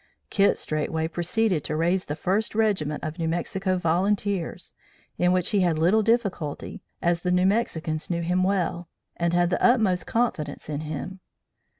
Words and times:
Kit 0.31 0.57
straightway 0.57 1.07
proceeded 1.07 1.63
to 1.63 1.75
raise 1.75 2.05
the 2.05 2.15
First 2.15 2.55
Regiment 2.55 3.03
of 3.03 3.19
New 3.19 3.27
Mexico 3.27 3.77
Volunteers, 3.77 4.73
in 5.19 5.31
which 5.31 5.51
he 5.51 5.59
had 5.59 5.77
little 5.77 6.01
difficulty, 6.01 6.81
as 7.03 7.21
the 7.21 7.29
New 7.29 7.45
Mexicans 7.45 8.09
knew 8.09 8.23
him 8.23 8.41
well, 8.43 8.87
and 9.17 9.33
had 9.35 9.51
the 9.51 9.63
utmost 9.63 10.07
confidence 10.07 10.69
in 10.69 10.79
him. 10.81 11.19